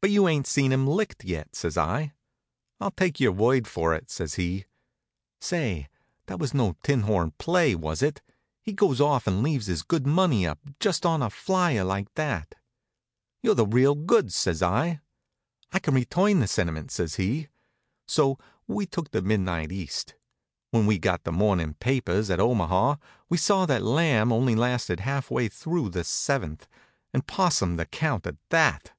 [0.00, 2.12] "But you ain't seen him licked yet," says I.
[2.80, 4.64] "I'll take your word for it," says he.
[5.40, 5.86] Say,
[6.26, 8.20] that was no tinhorn play, was it?
[8.60, 12.56] He goes off and leaves his good money up, just on a flier like that.
[13.44, 14.98] "You're the real goods," says I.
[15.70, 17.46] "I can return the sentiment," says he.
[18.08, 20.16] So we took the midnight East.
[20.72, 22.96] When we got the morning papers at Omaha
[23.28, 26.66] we saw that the Lamb only lasted half way through the seventh,
[27.12, 28.90] and 'possumed the count at that.